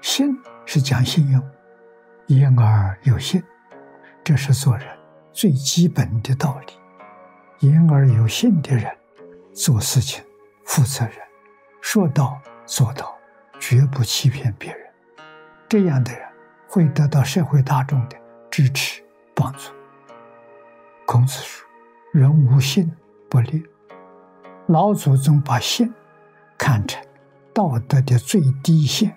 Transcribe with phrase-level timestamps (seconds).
[0.00, 1.42] 信是讲信用
[2.28, 3.42] 言而有信
[4.24, 4.86] 这是做人
[5.32, 6.72] 最基本的道理。
[7.60, 8.90] 言而有信的人
[9.52, 10.22] 做事情
[10.64, 11.14] 负责任
[11.80, 13.16] 说到做到
[13.58, 14.80] 绝不欺骗别人。
[15.68, 16.22] 这样的人
[16.68, 18.16] 会得到社会大众的
[18.50, 19.02] 支持
[19.34, 19.72] 帮助。
[21.06, 21.66] 孔子说
[22.12, 22.90] 人无信
[23.28, 23.64] 不立。
[24.66, 25.92] 老祖宗把信
[26.58, 27.02] 看成
[27.52, 29.16] 道德的最低线，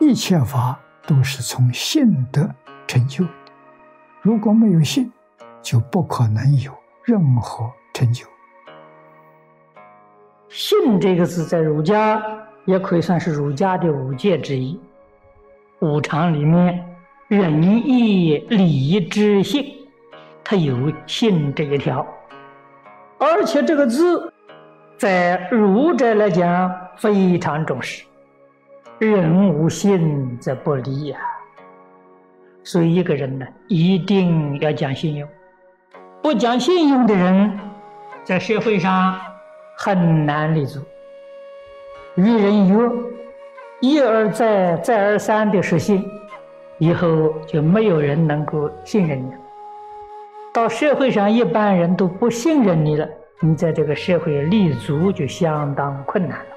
[0.00, 2.48] 一切法都是从信德
[2.86, 3.30] 成就的。
[4.22, 5.10] 如果没有信，
[5.62, 6.72] 就不可能有
[7.04, 8.26] 任何成就。
[10.48, 12.22] 信这个字在儒家
[12.64, 14.78] 也可以算是儒家的五戒之一。
[15.80, 16.84] 五常里面，
[17.28, 19.64] 仁义礼智信，
[20.44, 22.06] 它有信这一条，
[23.18, 24.29] 而且这个字。
[25.00, 28.04] 在儒者来讲，非常重视。
[28.98, 31.18] 人无信则不立呀。
[32.62, 35.26] 所以一个人呢，一定要讲信用。
[36.20, 37.58] 不讲信用的人，
[38.24, 39.18] 在社会上
[39.74, 40.82] 很难立足。
[42.16, 42.90] 与人约
[43.80, 46.04] 一而再、再而三的失信，
[46.76, 49.32] 以后就没有人能够信任你。
[50.52, 53.08] 到社会上，一般人都不信任你了。
[53.42, 56.56] 你在这个社会立足就相当困难了。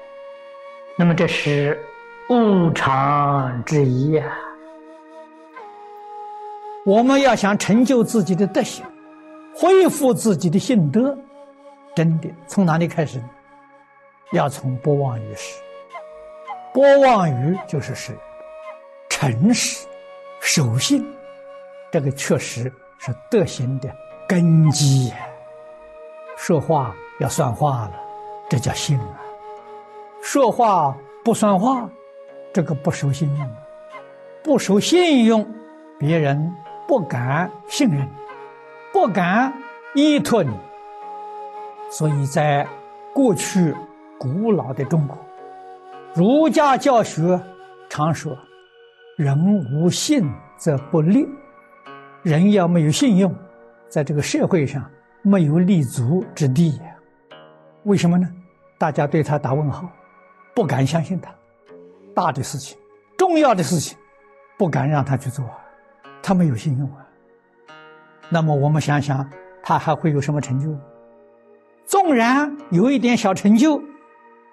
[0.98, 1.82] 那么这是
[2.28, 4.32] 无常之一呀。
[6.84, 8.84] 我们要想成就自己的德行，
[9.56, 11.16] 恢复自己的信德，
[11.96, 13.30] 真的从哪里开始呢？
[14.32, 15.58] 要从不忘于始。
[16.74, 18.12] 不忘于就是是
[19.08, 19.86] 诚实、
[20.40, 21.02] 守信，
[21.90, 23.88] 这个确实是德行的
[24.28, 25.10] 根基。
[26.36, 27.92] 说话要算话了，
[28.48, 29.20] 这叫信啊；
[30.20, 31.88] 说话不算话，
[32.52, 33.48] 这个不守信用，
[34.42, 35.46] 不守信用，
[35.98, 36.52] 别人
[36.86, 38.08] 不敢信任，
[38.92, 39.52] 不敢
[39.94, 40.50] 依托你。
[41.88, 42.66] 所以在
[43.14, 43.74] 过去
[44.18, 45.16] 古老的中国，
[46.14, 47.40] 儒家教学
[47.88, 48.36] 常说
[49.16, 49.38] ：“人
[49.72, 51.28] 无信则不立。”
[52.22, 53.34] 人要没有信用，
[53.88, 54.82] 在这个社会上。
[55.26, 56.94] 没有立足之地呀，
[57.84, 58.30] 为什么呢？
[58.76, 59.88] 大家对他打问号，
[60.54, 61.34] 不敢相信他，
[62.14, 62.76] 大的事情、
[63.16, 63.96] 重要的事情，
[64.58, 65.42] 不敢让他去做，
[66.22, 67.06] 他没有信用啊。
[68.28, 69.26] 那么我们想想，
[69.62, 70.78] 他还会有什么成就？
[71.86, 73.82] 纵然有一点小成就，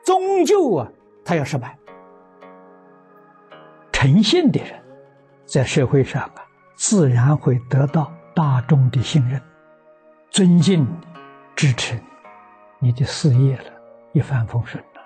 [0.06, 0.88] 终究啊，
[1.26, 1.78] 他要失败。
[3.92, 4.82] 诚信的人，
[5.46, 6.46] 在社会上啊，
[6.76, 9.42] 自然会得到大众的信任。
[10.32, 10.88] 尊敬，
[11.58, 11.94] 支持
[12.80, 13.66] 你，你的事业了
[14.14, 15.02] 一帆风顺了。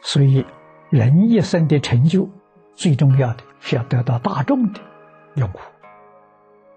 [0.00, 0.46] 所以，
[0.88, 2.26] 人一生的成就，
[2.74, 4.80] 最重要的是要得到大众的
[5.34, 5.60] 拥护。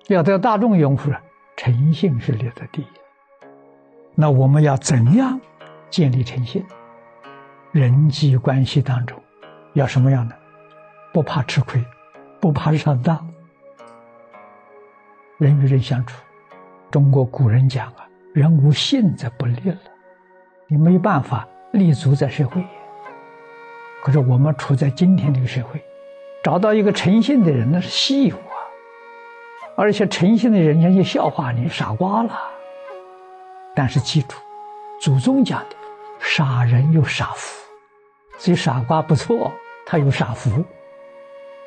[0.08, 1.22] 要得到大众拥护了，
[1.56, 2.88] 诚信是立在第一。
[4.14, 5.40] 那我们要怎样
[5.90, 6.66] 建立诚信？
[7.72, 9.18] 人际关系当中
[9.72, 10.38] 要什么样的？
[11.14, 11.82] 不怕吃亏，
[12.42, 13.26] 不怕上当，
[15.38, 16.22] 人与人相处。
[16.92, 19.78] 中国古人讲啊，人无信则不立了，
[20.68, 22.62] 你没办法立足在社会。
[24.04, 25.82] 可是我们处在今天这个社会，
[26.44, 28.58] 找到一个诚信的人那是稀有啊，
[29.78, 32.38] 而且诚信的人人家笑话你傻瓜了。
[33.74, 34.36] 但是记住，
[35.00, 35.76] 祖宗讲的，
[36.20, 37.58] 傻人有傻福，
[38.38, 39.50] 所以傻瓜不错，
[39.86, 40.62] 他有傻福。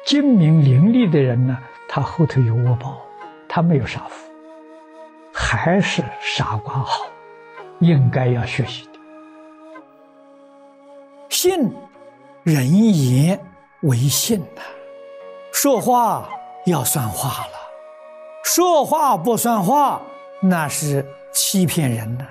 [0.04, 1.58] 精明伶俐的人呢，
[1.88, 3.00] 他后头有恶报，
[3.48, 4.23] 他没有傻福。
[5.56, 7.06] 还是傻瓜好，
[7.81, 8.91] 应该要学习的。
[11.28, 11.72] 信，
[12.42, 13.39] 人言
[13.83, 14.62] 为信呐，
[15.53, 16.28] 说话
[16.66, 17.53] 要算话了，
[18.45, 20.01] 说话不算话，
[20.41, 22.27] 那是欺骗人的。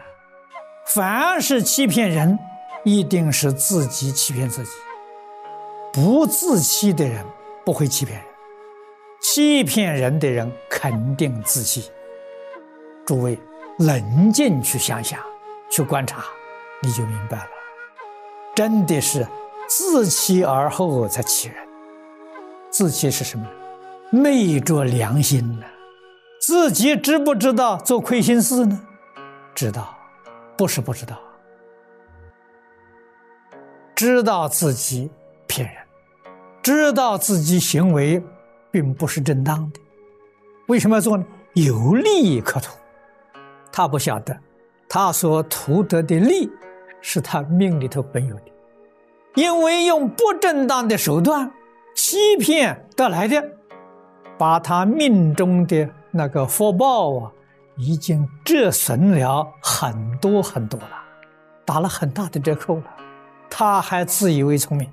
[0.86, 2.38] 凡是欺骗人，
[2.84, 4.72] 一定是自己欺骗自己。
[5.92, 7.26] 不自欺的人
[7.66, 8.28] 不会欺骗人，
[9.22, 11.92] 欺骗人的人肯定自欺。
[13.06, 13.38] 诸位，
[13.80, 15.20] 冷静去想想，
[15.70, 16.24] 去观察，
[16.82, 17.50] 你就明白了。
[18.56, 19.28] 真的是
[19.68, 21.58] 自欺而后才欺人。
[22.70, 23.46] 自欺是什么？
[24.12, 25.66] 昧着良心呢？
[26.40, 28.80] 自己知不知道做亏心事呢？
[29.56, 29.98] 知道，
[30.58, 31.20] 不是不知道。
[33.96, 35.10] 知道自己
[35.48, 35.84] 骗人，
[36.62, 38.22] 知道自己行为
[38.72, 39.80] 并不是正当的，
[40.68, 41.26] 为什么要做呢？
[41.54, 42.72] 有利益可图。
[43.76, 44.38] 他不晓得，
[44.88, 46.48] 他所图得的利，
[47.02, 48.44] 是他命里头本有的，
[49.34, 51.52] 因为用不正当的手段
[51.96, 53.44] 欺骗得来的，
[54.38, 57.32] 把他命中的那个福报啊，
[57.78, 61.04] 已经折损了很多很多了，
[61.66, 62.84] 打了很大的折扣了。
[63.50, 64.88] 他还自以为聪明，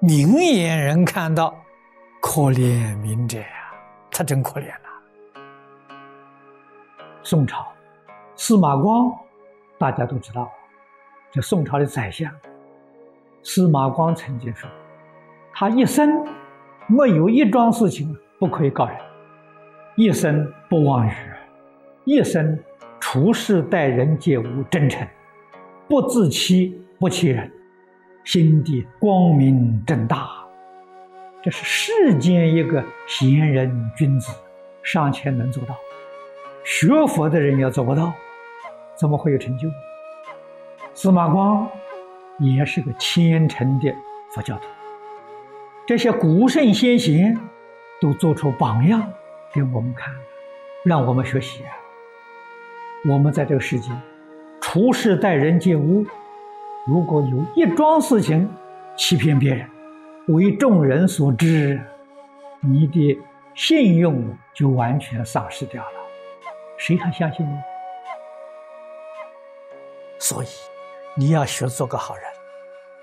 [0.00, 1.54] 明眼人看到，
[2.22, 3.46] 可怜明者呀，
[4.10, 4.88] 他真可怜了。
[7.22, 7.71] 宋朝，
[8.34, 9.12] 司马光，
[9.78, 10.50] 大家都知道，
[11.30, 12.32] 这宋朝的宰相。
[13.42, 14.68] 司马光曾经说
[15.52, 16.24] ：“他一生
[16.86, 18.96] 没有一桩事情不可以告人，
[19.96, 21.12] 一生不妄语，
[22.04, 22.58] 一生
[23.00, 25.06] 处事待人皆无真诚，
[25.88, 27.50] 不自欺，不欺人。”
[28.24, 30.28] 心地光明正大，
[31.42, 34.32] 这是世间一个贤人君子
[34.84, 35.74] 尚且能做到，
[36.64, 38.12] 学佛的人要做不到，
[38.94, 39.68] 怎么会有成就？
[40.94, 41.68] 司马光
[42.38, 43.92] 也是个虔诚的
[44.34, 44.64] 佛教徒，
[45.86, 47.36] 这些古圣先贤
[48.00, 49.02] 都做出榜样
[49.52, 50.14] 给我们看，
[50.84, 51.64] 让我们学习！
[53.08, 53.90] 我们在这个世界
[54.60, 56.06] 处事待人接物。
[56.86, 58.48] 如果有一桩事情
[58.96, 59.68] 欺骗别人，
[60.28, 61.80] 为众人所知，
[62.60, 63.18] 你的
[63.54, 64.24] 信用
[64.54, 66.01] 就完全丧失掉了，
[66.84, 67.56] 谁还相信你？
[70.18, 70.48] 所以
[71.14, 72.24] 你要学做个好人，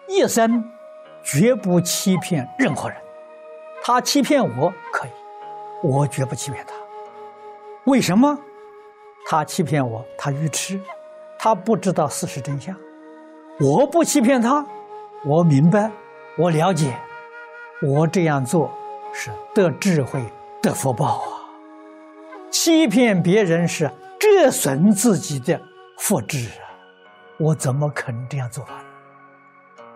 [0.05, 0.69] 一生
[1.23, 2.97] 绝不欺骗任何人。
[3.81, 5.09] 他欺骗我可以，
[5.81, 6.73] 我绝不欺骗他。
[7.85, 8.37] 为什么？
[9.29, 10.77] 他欺骗我，他愚痴，
[11.37, 12.75] 他不知道事实真相。
[13.61, 14.65] 我不欺骗他，
[15.23, 15.89] 我明白，
[16.37, 16.99] 我了解，
[17.81, 18.69] 我这样做
[19.13, 20.21] 是得智慧、
[20.61, 21.38] 得福报啊！
[22.51, 25.59] 欺骗别人是折损自己的
[25.97, 26.65] 福智啊！
[27.39, 28.73] 我怎么可能这样做呢？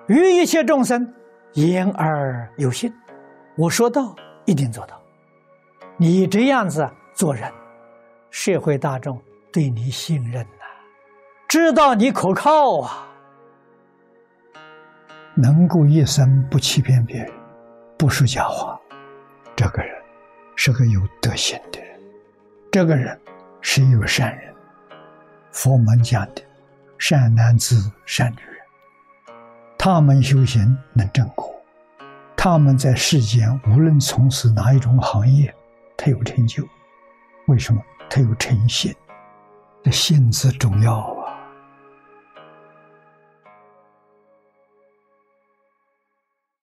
[0.08, 1.14] 于一切众生
[1.54, 2.94] 言而有信，
[3.58, 4.16] 我说到
[4.46, 5.00] 一定做到。
[5.98, 7.52] 你这样子做人，
[8.30, 9.22] 社会大众
[9.52, 10.66] 对你信任呐，
[11.48, 13.08] 知道你可靠啊！
[15.36, 17.32] 能够一生不欺骗别人，
[17.98, 18.80] 不说假话，
[19.56, 19.94] 这个人
[20.56, 21.80] 是个有德行的，
[22.74, 23.16] 这个人
[23.62, 24.52] 是一个善人。
[25.52, 26.42] 佛门讲的
[26.98, 29.36] 善男子、善女人，
[29.78, 31.54] 他们修行能正果，
[32.36, 35.54] 他们在世间无论从事哪一种行业，
[35.96, 36.68] 他有成就。
[37.46, 37.80] 为什么？
[38.10, 38.92] 他有诚信，
[39.84, 41.12] 这信字重要。